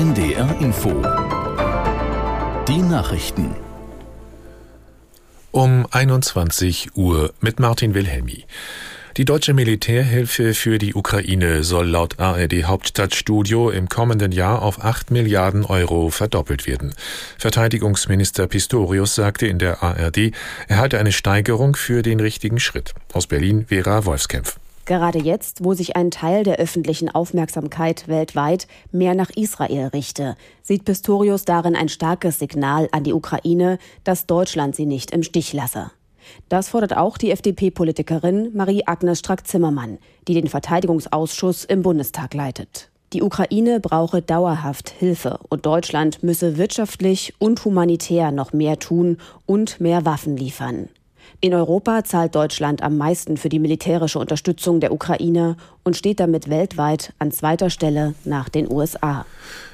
[0.00, 1.02] NDR Info.
[2.66, 3.54] Die Nachrichten.
[5.50, 8.46] Um 21 Uhr mit Martin Wilhelmi.
[9.18, 15.10] Die deutsche Militärhilfe für die Ukraine soll laut ARD Hauptstadtstudio im kommenden Jahr auf 8
[15.10, 16.94] Milliarden Euro verdoppelt werden.
[17.36, 20.32] Verteidigungsminister Pistorius sagte in der ARD,
[20.68, 22.94] er halte eine Steigerung für den richtigen Schritt.
[23.12, 24.56] Aus Berlin Vera Wolfskämpf.
[24.90, 30.84] Gerade jetzt, wo sich ein Teil der öffentlichen Aufmerksamkeit weltweit mehr nach Israel richte, sieht
[30.84, 35.92] Pistorius darin ein starkes Signal an die Ukraine, dass Deutschland sie nicht im Stich lasse.
[36.48, 42.90] Das fordert auch die FDP-Politikerin Marie-Agnes Strack-Zimmermann, die den Verteidigungsausschuss im Bundestag leitet.
[43.12, 49.80] Die Ukraine brauche dauerhaft Hilfe und Deutschland müsse wirtschaftlich und humanitär noch mehr tun und
[49.80, 50.88] mehr Waffen liefern.
[51.42, 56.50] In Europa zahlt Deutschland am meisten für die militärische Unterstützung der Ukraine und steht damit
[56.50, 59.24] weltweit an zweiter Stelle nach den USA.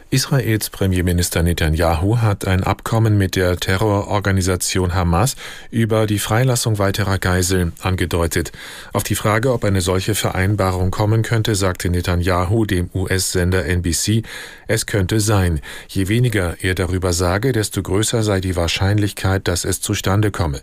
[0.08, 5.34] Israels Premierminister Netanyahu hat ein Abkommen mit der Terrororganisation Hamas
[5.72, 8.52] über die Freilassung weiterer Geiseln angedeutet.
[8.92, 14.22] Auf die Frage, ob eine solche Vereinbarung kommen könnte, sagte Netanyahu dem US-Sender NBC,
[14.68, 15.60] es könnte sein.
[15.88, 20.60] Je weniger er darüber sage, desto größer sei die Wahrscheinlichkeit, dass es zustande komme.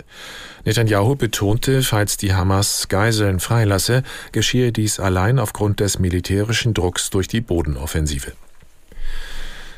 [0.63, 7.27] Netanyahu betonte, falls die Hamas Geiseln freilasse, geschehe dies allein aufgrund des militärischen Drucks durch
[7.27, 8.31] die Bodenoffensive.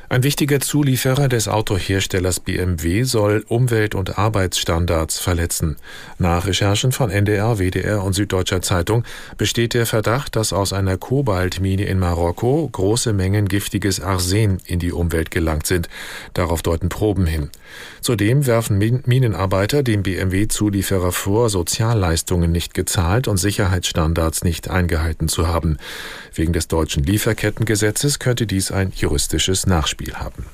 [0.08, 5.78] Ein wichtiger Zulieferer des Autoherstellers BMW soll Umwelt- und Arbeitsstandards verletzen.
[6.20, 9.04] Nach Recherchen von NDR, WDR und Süddeutscher Zeitung
[9.38, 14.92] besteht der Verdacht, dass aus einer Kobaltmine in Marokko große Mengen giftiges Arsen in die
[14.92, 15.90] Umwelt gelangt sind.
[16.36, 17.50] Darauf deuten Proben hin.
[18.02, 25.78] Zudem werfen Minenarbeiter dem BMW-Zulieferer vor, Sozialleistungen nicht gezahlt und Sicherheitsstandards nicht eingehalten zu haben.
[26.36, 30.46] Wegen des deutschen Lieferkettengesetzes könnte dies ein juristisches Nachspiel Spiel haben.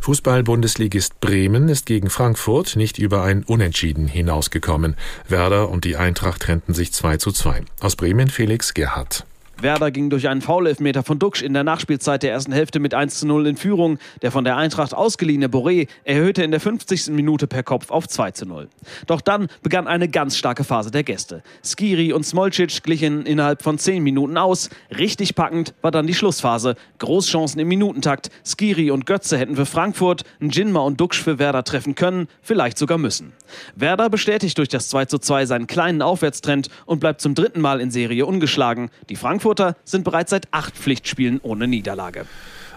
[0.00, 4.96] Fußball-Bundesligist Bremen ist gegen Frankfurt nicht über ein Unentschieden hinausgekommen.
[5.28, 7.64] Werder und die Eintracht trennten sich 2 zu 2.
[7.80, 9.26] Aus Bremen Felix Gerhardt.
[9.58, 13.20] Werder ging durch einen Foulelfmeter von Duxch in der Nachspielzeit der ersten Hälfte mit 1
[13.20, 13.98] zu 0 in Führung.
[14.20, 17.08] Der von der Eintracht ausgeliehene Boré erhöhte in der 50.
[17.08, 18.68] Minute per Kopf auf 2 zu 0.
[19.06, 21.42] Doch dann begann eine ganz starke Phase der Gäste.
[21.64, 24.68] Skiri und Smolcic glichen innerhalb von 10 Minuten aus.
[24.96, 26.74] Richtig packend war dann die Schlussphase.
[26.98, 28.28] Großchancen im Minutentakt.
[28.44, 32.98] Skiri und Götze hätten für Frankfurt, Njinma und Duxch für Werder treffen können, vielleicht sogar
[32.98, 33.32] müssen.
[33.74, 37.80] Werder bestätigt durch das 2 zu 2 seinen kleinen Aufwärtstrend und bleibt zum dritten Mal
[37.80, 38.90] in Serie ungeschlagen.
[39.08, 42.26] Die Frankfurt Frankfurter sind bereits seit acht Pflichtspielen ohne Niederlage.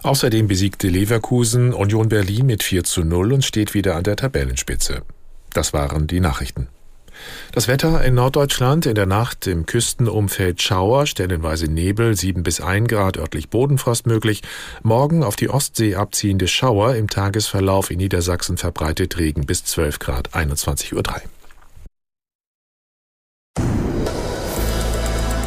[0.04, 5.02] Außerdem besiegte Leverkusen Union Berlin mit 4 zu 0 und steht wieder an der Tabellenspitze.
[5.52, 6.68] Das waren die Nachrichten.
[7.54, 12.88] Das Wetter in Norddeutschland in der Nacht im Küstenumfeld Schauer, stellenweise Nebel, 7 bis 1
[12.88, 14.44] Grad, örtlich Bodenfrost möglich.
[14.84, 20.36] Morgen auf die Ostsee abziehende Schauer, im Tagesverlauf in Niedersachsen verbreitet Regen bis 12 Grad,
[20.36, 21.04] 21.03 Uhr.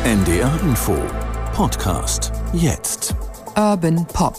[0.04, 0.96] NDR Info
[1.54, 3.14] Podcast jetzt.
[3.54, 4.36] Urban Pop.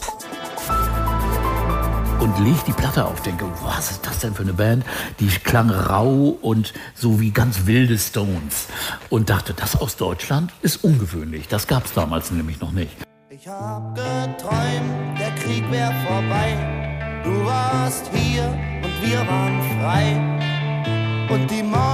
[2.20, 4.84] Und leg die Platte auf, denke, was ist das denn für eine Band?
[5.22, 8.68] Die klang rau und so wie ganz wilde Stones.
[9.10, 11.48] Und dachte, das aus Deutschland ist ungewöhnlich.
[11.48, 12.98] Das gab es damals nämlich noch nicht.
[13.30, 17.22] Ich hab geträumt, der Krieg wär vorbei.
[17.24, 18.50] Du warst hier
[18.84, 21.34] und wir waren frei.
[21.34, 21.93] Und die Mauer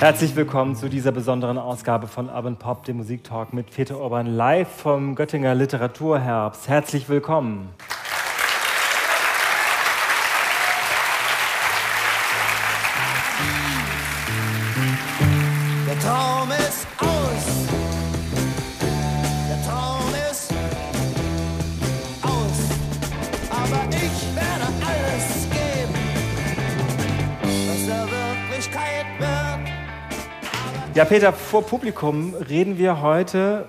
[0.00, 4.66] Herzlich willkommen zu dieser besonderen Ausgabe von Urban Pop, dem Musiktalk mit Peter Urban live
[4.66, 6.70] vom Göttinger Literaturherbst.
[6.70, 7.68] Herzlich willkommen.
[30.92, 33.68] Ja, Peter, vor Publikum reden wir heute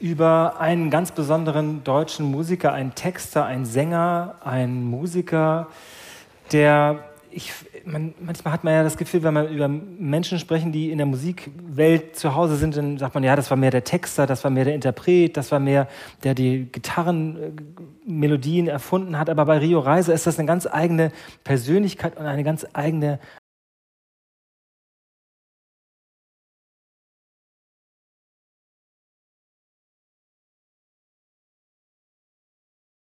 [0.00, 5.66] über einen ganz besonderen deutschen Musiker, einen Texter, einen Sänger, einen Musiker,
[6.52, 7.00] der
[7.30, 7.52] ich,
[7.84, 11.06] man, manchmal hat man ja das Gefühl, wenn man über Menschen sprechen, die in der
[11.06, 14.50] Musikwelt zu Hause sind, dann sagt man, ja, das war mehr der Texter, das war
[14.50, 15.86] mehr der Interpret, das war mehr,
[16.22, 19.28] der die Gitarrenmelodien erfunden hat.
[19.28, 21.12] Aber bei Rio Reise ist das eine ganz eigene
[21.42, 23.18] Persönlichkeit und eine ganz eigene